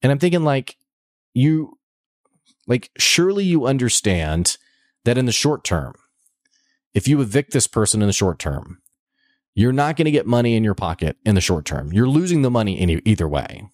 And 0.00 0.10
I'm 0.10 0.18
thinking 0.18 0.42
like 0.42 0.78
you 1.34 1.78
like 2.66 2.90
surely 2.96 3.44
you 3.44 3.66
understand 3.66 4.56
that 5.04 5.18
in 5.18 5.26
the 5.26 5.32
short 5.32 5.64
term, 5.64 5.92
if 6.94 7.06
you 7.06 7.20
evict 7.20 7.52
this 7.52 7.66
person 7.66 8.00
in 8.00 8.06
the 8.06 8.14
short 8.14 8.38
term, 8.38 8.78
you're 9.54 9.72
not 9.72 9.96
going 9.96 10.06
to 10.06 10.10
get 10.10 10.26
money 10.26 10.56
in 10.56 10.64
your 10.64 10.74
pocket 10.74 11.16
in 11.24 11.34
the 11.34 11.40
short 11.40 11.64
term. 11.64 11.92
You're 11.92 12.08
losing 12.08 12.42
the 12.42 12.50
money 12.50 12.78
any, 12.78 13.00
either 13.04 13.28
way. 13.28 13.68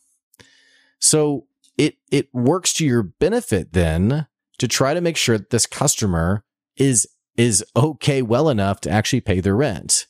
So 0.98 1.46
it 1.76 1.96
it 2.10 2.28
works 2.34 2.72
to 2.74 2.86
your 2.86 3.02
benefit 3.02 3.72
then 3.72 4.26
to 4.58 4.68
try 4.68 4.94
to 4.94 5.00
make 5.00 5.16
sure 5.16 5.38
that 5.38 5.50
this 5.50 5.66
customer 5.66 6.44
is 6.76 7.06
is 7.36 7.64
okay 7.76 8.20
well 8.20 8.48
enough 8.48 8.80
to 8.80 8.90
actually 8.90 9.20
pay 9.20 9.40
their 9.40 9.54
rent. 9.54 10.06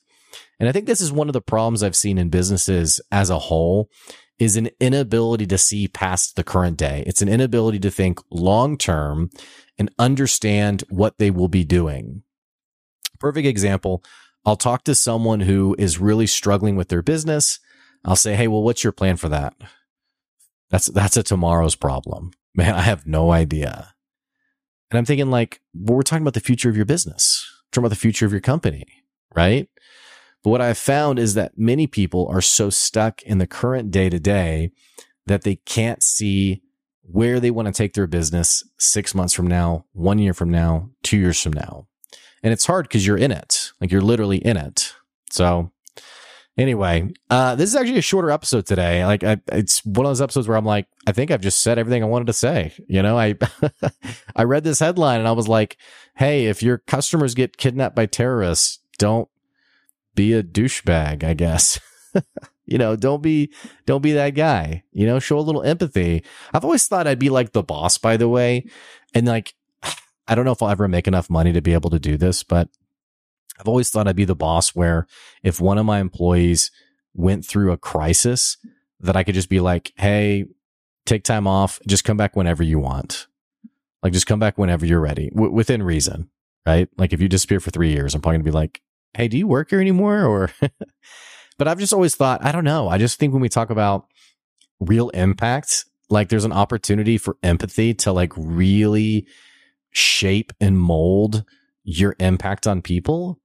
And 0.58 0.68
I 0.68 0.72
think 0.72 0.86
this 0.86 1.00
is 1.00 1.12
one 1.12 1.28
of 1.28 1.34
the 1.34 1.42
problems 1.42 1.82
I've 1.82 1.94
seen 1.94 2.18
in 2.18 2.30
businesses 2.30 3.00
as 3.12 3.30
a 3.30 3.38
whole 3.38 3.90
is 4.38 4.56
an 4.56 4.70
inability 4.80 5.46
to 5.46 5.58
see 5.58 5.88
past 5.88 6.36
the 6.36 6.44
current 6.44 6.76
day. 6.76 7.04
It's 7.06 7.22
an 7.22 7.28
inability 7.28 7.80
to 7.80 7.90
think 7.90 8.20
long 8.30 8.78
term 8.78 9.30
and 9.78 9.90
understand 9.98 10.84
what 10.88 11.18
they 11.18 11.30
will 11.30 11.48
be 11.48 11.64
doing. 11.64 12.22
Perfect 13.20 13.46
example. 13.46 14.02
I'll 14.48 14.56
talk 14.56 14.84
to 14.84 14.94
someone 14.94 15.40
who 15.40 15.76
is 15.78 15.98
really 15.98 16.26
struggling 16.26 16.74
with 16.74 16.88
their 16.88 17.02
business. 17.02 17.60
I'll 18.02 18.16
say, 18.16 18.34
Hey, 18.34 18.48
well, 18.48 18.62
what's 18.62 18.82
your 18.82 18.94
plan 18.94 19.18
for 19.18 19.28
that? 19.28 19.52
That's, 20.70 20.86
that's 20.86 21.18
a 21.18 21.22
tomorrow's 21.22 21.74
problem. 21.74 22.30
Man, 22.54 22.74
I 22.74 22.80
have 22.80 23.06
no 23.06 23.30
idea. 23.30 23.92
And 24.90 24.96
I'm 24.96 25.04
thinking 25.04 25.30
like, 25.30 25.60
well, 25.74 25.96
we're 25.96 26.02
talking 26.02 26.22
about 26.22 26.32
the 26.32 26.40
future 26.40 26.70
of 26.70 26.76
your 26.76 26.86
business. 26.86 27.46
We're 27.46 27.72
talking 27.72 27.82
about 27.82 27.90
the 27.90 28.00
future 28.00 28.24
of 28.24 28.32
your 28.32 28.40
company, 28.40 28.86
right? 29.36 29.68
But 30.42 30.48
what 30.48 30.62
I've 30.62 30.78
found 30.78 31.18
is 31.18 31.34
that 31.34 31.58
many 31.58 31.86
people 31.86 32.26
are 32.28 32.40
so 32.40 32.70
stuck 32.70 33.20
in 33.24 33.36
the 33.36 33.46
current 33.46 33.90
day 33.90 34.08
to 34.08 34.18
day 34.18 34.70
that 35.26 35.42
they 35.42 35.56
can't 35.56 36.02
see 36.02 36.62
where 37.02 37.38
they 37.38 37.50
want 37.50 37.66
to 37.68 37.72
take 37.72 37.92
their 37.92 38.06
business 38.06 38.62
six 38.78 39.14
months 39.14 39.34
from 39.34 39.46
now, 39.46 39.84
one 39.92 40.18
year 40.18 40.32
from 40.32 40.48
now, 40.48 40.88
two 41.02 41.18
years 41.18 41.38
from 41.38 41.52
now. 41.52 41.87
And 42.42 42.52
it's 42.52 42.66
hard 42.66 42.86
because 42.86 43.06
you're 43.06 43.16
in 43.16 43.32
it. 43.32 43.72
Like 43.80 43.90
you're 43.90 44.00
literally 44.00 44.38
in 44.38 44.56
it. 44.56 44.94
So 45.30 45.72
anyway, 46.56 47.10
uh, 47.30 47.54
this 47.54 47.70
is 47.70 47.76
actually 47.76 47.98
a 47.98 48.02
shorter 48.02 48.30
episode 48.30 48.66
today. 48.66 49.04
Like 49.04 49.24
I, 49.24 49.38
it's 49.52 49.84
one 49.84 50.06
of 50.06 50.10
those 50.10 50.20
episodes 50.20 50.48
where 50.48 50.56
I'm 50.56 50.64
like, 50.64 50.86
I 51.06 51.12
think 51.12 51.30
I've 51.30 51.40
just 51.40 51.60
said 51.60 51.78
everything 51.78 52.02
I 52.02 52.06
wanted 52.06 52.26
to 52.26 52.32
say. 52.32 52.74
You 52.88 53.02
know, 53.02 53.18
I, 53.18 53.36
I 54.36 54.44
read 54.44 54.64
this 54.64 54.80
headline 54.80 55.20
and 55.20 55.28
I 55.28 55.32
was 55.32 55.48
like, 55.48 55.76
Hey, 56.16 56.46
if 56.46 56.62
your 56.62 56.78
customers 56.78 57.34
get 57.34 57.56
kidnapped 57.56 57.96
by 57.96 58.06
terrorists, 58.06 58.80
don't 58.98 59.28
be 60.14 60.32
a 60.32 60.42
douchebag, 60.42 61.22
I 61.22 61.34
guess. 61.34 61.78
you 62.66 62.76
know, 62.76 62.96
don't 62.96 63.22
be 63.22 63.52
don't 63.86 64.02
be 64.02 64.12
that 64.12 64.30
guy. 64.30 64.82
You 64.92 65.06
know, 65.06 65.20
show 65.20 65.38
a 65.38 65.40
little 65.40 65.62
empathy. 65.62 66.24
I've 66.52 66.64
always 66.64 66.86
thought 66.86 67.06
I'd 67.06 67.18
be 67.18 67.30
like 67.30 67.52
the 67.52 67.62
boss, 67.62 67.98
by 67.98 68.16
the 68.16 68.28
way. 68.28 68.66
And 69.14 69.26
like 69.26 69.54
I 70.28 70.34
don't 70.34 70.44
know 70.44 70.52
if 70.52 70.62
I'll 70.62 70.70
ever 70.70 70.86
make 70.86 71.08
enough 71.08 71.30
money 71.30 71.52
to 71.52 71.62
be 71.62 71.72
able 71.72 71.90
to 71.90 71.98
do 71.98 72.16
this, 72.16 72.42
but 72.42 72.68
I've 73.58 73.66
always 73.68 73.90
thought 73.90 74.06
I'd 74.06 74.14
be 74.14 74.24
the 74.24 74.36
boss 74.36 74.70
where 74.74 75.06
if 75.42 75.60
one 75.60 75.78
of 75.78 75.86
my 75.86 75.98
employees 76.00 76.70
went 77.14 77.44
through 77.44 77.72
a 77.72 77.76
crisis, 77.78 78.56
that 79.00 79.16
I 79.16 79.24
could 79.24 79.34
just 79.34 79.48
be 79.48 79.60
like, 79.60 79.92
hey, 79.96 80.44
take 81.06 81.24
time 81.24 81.46
off, 81.46 81.80
just 81.86 82.04
come 82.04 82.16
back 82.16 82.36
whenever 82.36 82.62
you 82.62 82.78
want. 82.78 83.26
Like, 84.02 84.12
just 84.12 84.26
come 84.26 84.38
back 84.38 84.58
whenever 84.58 84.86
you're 84.86 85.00
ready, 85.00 85.30
w- 85.30 85.52
within 85.52 85.82
reason. 85.82 86.30
right? 86.66 86.88
Like 86.98 87.12
if 87.12 87.20
you 87.20 87.28
disappear 87.28 87.60
for 87.60 87.70
three 87.70 87.92
years, 87.92 88.14
I'm 88.14 88.20
probably 88.20 88.38
gonna 88.38 88.44
be 88.44 88.50
like, 88.50 88.82
hey, 89.14 89.26
do 89.28 89.38
you 89.38 89.46
work 89.46 89.70
here 89.70 89.80
anymore? 89.80 90.24
Or, 90.24 90.50
but 91.58 91.66
I've 91.68 91.78
just 91.78 91.92
always 91.92 92.14
thought, 92.14 92.44
I 92.44 92.52
don't 92.52 92.64
know. 92.64 92.88
I 92.88 92.98
just 92.98 93.18
think 93.18 93.32
when 93.32 93.42
we 93.42 93.48
talk 93.48 93.70
about 93.70 94.06
real 94.80 95.08
impact, 95.10 95.86
like 96.10 96.28
there's 96.28 96.44
an 96.44 96.52
opportunity 96.52 97.18
for 97.18 97.36
empathy 97.42 97.94
to 97.94 98.12
like 98.12 98.32
really 98.36 99.26
shape 99.98 100.52
and 100.60 100.78
mold 100.78 101.44
your 101.84 102.14
impact 102.20 102.66
on 102.66 102.82
people. 102.82 103.40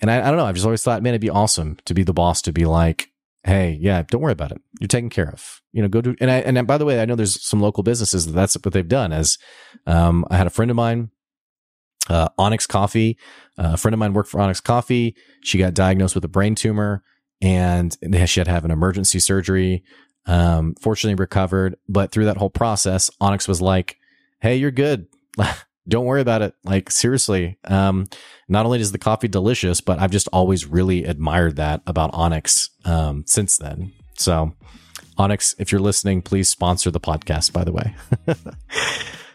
And 0.00 0.10
I, 0.10 0.20
I 0.20 0.28
don't 0.28 0.36
know. 0.36 0.46
I've 0.46 0.54
just 0.54 0.64
always 0.64 0.82
thought, 0.82 1.02
man, 1.02 1.12
it'd 1.12 1.20
be 1.20 1.30
awesome 1.30 1.76
to 1.84 1.94
be 1.94 2.02
the 2.02 2.12
boss 2.12 2.40
to 2.42 2.52
be 2.52 2.64
like, 2.64 3.10
hey, 3.44 3.78
yeah, 3.80 4.02
don't 4.02 4.20
worry 4.20 4.32
about 4.32 4.52
it. 4.52 4.60
You're 4.80 4.88
taken 4.88 5.10
care 5.10 5.28
of. 5.28 5.62
You 5.72 5.82
know, 5.82 5.88
go 5.88 6.00
do. 6.00 6.16
And 6.20 6.30
I 6.30 6.38
and 6.38 6.66
by 6.66 6.78
the 6.78 6.84
way, 6.84 7.00
I 7.00 7.04
know 7.04 7.14
there's 7.14 7.42
some 7.42 7.60
local 7.60 7.82
businesses 7.82 8.26
that 8.26 8.32
that's 8.32 8.56
what 8.56 8.72
they've 8.72 8.86
done. 8.86 9.12
As 9.12 9.38
um, 9.86 10.24
I 10.30 10.36
had 10.36 10.46
a 10.46 10.50
friend 10.50 10.70
of 10.70 10.76
mine, 10.76 11.10
uh, 12.08 12.28
Onyx 12.38 12.66
Coffee. 12.66 13.18
Uh, 13.58 13.72
a 13.74 13.76
friend 13.76 13.94
of 13.94 13.98
mine 13.98 14.12
worked 14.12 14.30
for 14.30 14.40
Onyx 14.40 14.60
Coffee. 14.60 15.16
She 15.42 15.58
got 15.58 15.74
diagnosed 15.74 16.14
with 16.14 16.24
a 16.24 16.28
brain 16.28 16.54
tumor, 16.54 17.02
and 17.40 17.96
she 18.02 18.40
had 18.40 18.46
to 18.46 18.50
have 18.50 18.64
an 18.64 18.70
emergency 18.70 19.18
surgery. 19.18 19.82
Um, 20.26 20.74
fortunately, 20.80 21.14
recovered. 21.14 21.76
But 21.88 22.12
through 22.12 22.26
that 22.26 22.36
whole 22.36 22.50
process, 22.50 23.10
Onyx 23.20 23.48
was 23.48 23.60
like, 23.60 23.96
"Hey, 24.40 24.56
you're 24.56 24.70
good." 24.70 25.06
don't 25.88 26.04
worry 26.04 26.20
about 26.20 26.42
it. 26.42 26.54
Like 26.64 26.90
seriously, 26.90 27.58
um, 27.64 28.06
not 28.48 28.66
only 28.66 28.80
is 28.80 28.92
the 28.92 28.98
coffee 28.98 29.28
delicious, 29.28 29.80
but 29.80 29.98
I've 29.98 30.10
just 30.10 30.28
always 30.32 30.66
really 30.66 31.04
admired 31.04 31.56
that 31.56 31.82
about 31.86 32.10
Onyx 32.12 32.70
um, 32.84 33.24
since 33.26 33.56
then. 33.56 33.92
So, 34.16 34.52
Onyx, 35.16 35.54
if 35.58 35.72
you're 35.72 35.80
listening, 35.80 36.22
please 36.22 36.48
sponsor 36.48 36.90
the 36.90 37.00
podcast. 37.00 37.52
By 37.52 37.64
the 37.64 37.72
way. 37.72 37.94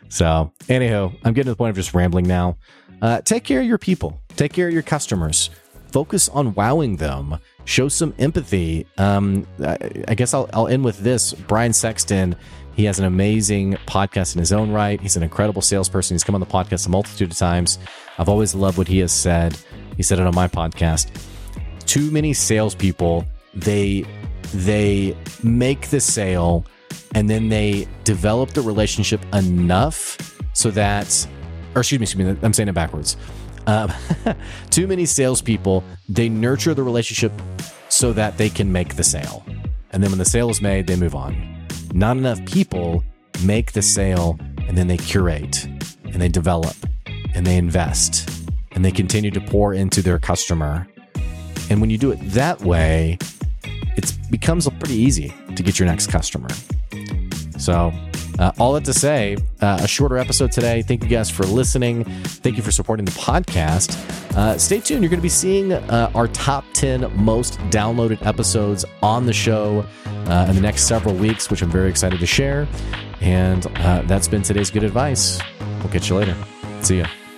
so, 0.10 0.54
anyhow, 0.70 1.12
I'm 1.24 1.34
getting 1.34 1.46
to 1.46 1.52
the 1.52 1.58
point 1.58 1.72
of 1.72 1.76
just 1.76 1.94
rambling 1.94 2.28
now. 2.28 2.58
Uh, 3.02 3.22
take 3.22 3.44
care 3.44 3.60
of 3.60 3.66
your 3.66 3.78
people. 3.78 4.22
Take 4.36 4.54
care 4.54 4.68
of 4.68 4.74
your 4.74 4.84
customers. 4.84 5.50
Focus 5.92 6.30
on 6.30 6.54
wowing 6.56 6.98
them. 6.98 7.38
Show 7.66 7.88
some 7.88 8.14
empathy. 8.18 8.88
Um, 8.98 9.46
I 9.60 10.16
guess 10.16 10.34
I'll, 10.34 10.50
I'll 10.54 10.68
end 10.68 10.84
with 10.84 11.00
this. 11.00 11.34
Brian 11.34 11.74
Sexton 11.74 12.36
he 12.76 12.86
has 12.86 13.00
an 13.00 13.06
amazing 13.06 13.74
podcast 13.86 14.36
in 14.36 14.40
his 14.40 14.52
own 14.52 14.72
right. 14.72 15.00
He's 15.00 15.16
an 15.16 15.24
incredible 15.24 15.62
salesperson. 15.62 16.16
He's 16.16 16.24
come 16.24 16.36
on 16.36 16.42
the 16.42 16.48
podcast 16.48 16.88
a 16.88 16.90
multitude 16.90 17.32
of 17.32 17.38
times. 17.38 17.80
I've 18.18 18.30
always 18.30 18.56
loved 18.56 18.78
what 18.78 18.88
he 18.88 19.00
has 19.00 19.12
said. 19.12 19.58
He 19.96 20.04
said 20.04 20.20
it 20.20 20.26
on 20.26 20.34
my 20.34 20.48
podcast. 20.48 21.12
Too 21.86 22.10
many 22.10 22.34
salespeople, 22.34 23.26
they 23.54 24.06
they 24.54 25.16
make 25.44 25.90
the 25.90 26.00
sale 26.00 26.66
and 27.16 27.30
then 27.30 27.50
they 27.50 27.88
develop 28.04 28.52
the 28.52 28.62
relationship 28.62 29.22
enough 29.34 30.18
so 30.54 30.70
that, 30.72 31.28
or 31.76 31.82
excuse 31.82 32.00
me, 32.00 32.04
excuse 32.04 32.36
me 32.36 32.40
I'm 32.42 32.54
saying 32.54 32.70
it 32.70 32.74
backwards. 32.74 33.18
Um, 33.68 33.92
too 34.70 34.88
many 34.88 35.06
salespeople, 35.06 35.84
they 36.10 36.28
nurture 36.28 36.74
the 36.74 36.84
relationship 36.84 37.32
so 37.90 38.14
that 38.14 38.38
they 38.38 38.50
can 38.50 38.72
make 38.72 38.96
the 38.96 39.04
sale. 39.04 39.46
And 39.92 40.04
then 40.04 40.10
when 40.10 40.18
the 40.18 40.26
sale 40.26 40.50
is 40.50 40.62
made, 40.62 40.88
they 40.88 40.96
move 40.96 41.14
on 41.14 41.53
not 41.94 42.18
enough 42.18 42.44
people 42.46 43.04
make 43.44 43.74
the 43.74 43.82
sale 43.82 44.38
and 44.68 44.78
then 44.78 44.88
they 44.88 44.98
curate 44.98 45.66
and 46.06 46.16
they 46.16 46.28
develop 46.28 46.76
and 47.36 47.46
they 47.46 47.56
invest 47.56 48.30
and 48.72 48.84
they 48.84 48.92
continue 48.92 49.30
to 49.30 49.40
pour 49.40 49.74
into 49.74 50.02
their 50.02 50.18
customer. 50.18 50.88
And 51.70 51.80
when 51.80 51.90
you 51.90 51.98
do 52.00 52.12
it 52.12 52.18
that 52.32 52.62
way, 52.62 53.20
it 53.96 54.12
becomes 54.32 54.68
pretty 54.80 54.96
easy 54.96 55.34
to 55.56 55.62
get 55.62 55.78
your 55.78 55.86
next 55.86 56.08
customer. 56.08 56.50
So, 57.60 57.94
uh, 58.40 58.52
all 58.60 58.74
that 58.74 58.86
to 58.86 58.94
say, 58.94 59.38
uh, 59.62 59.80
a 59.82 59.88
shorter 59.88 60.18
episode 60.18 60.52
today. 60.52 60.82
Thank 60.82 61.04
you 61.04 61.10
guys 61.10 61.30
for 61.30 61.44
listening. 61.44 62.04
Thank 62.04 62.58
you 62.58 62.64
for 62.64 62.72
supporting 62.72 63.06
the 63.06 63.12
podcast. 63.12 63.96
Uh, 64.36 64.58
stay 64.58 64.80
tuned. 64.80 65.04
You're 65.04 65.10
going 65.10 65.20
to 65.20 65.24
be 65.24 65.30
seeing 65.30 65.74
uh, 65.74 66.12
our 66.16 66.28
top 66.28 66.66
10 66.74 67.12
most 67.16 67.58
downloaded 67.70 68.26
episodes 68.26 68.86
on 69.02 69.26
the 69.26 69.34
show 69.34 69.86
uh, 70.06 70.46
in 70.50 70.56
the 70.56 70.62
next 70.62 70.84
several 70.84 71.16
weeks, 71.16 71.50
which 71.50 71.62
I'm 71.62 71.72
very 71.72 71.90
excited 71.90 72.20
to 72.20 72.26
share. 72.26 72.68
And 73.22 73.66
uh, 73.78 74.02
that's 74.04 74.28
been 74.28 74.42
today's 74.42 74.70
good 74.72 74.84
advice. 74.84 75.40
We'll 75.80 75.92
catch 75.92 76.10
you 76.10 76.16
later. 76.18 76.36
See 76.82 77.00
ya. 77.00 77.08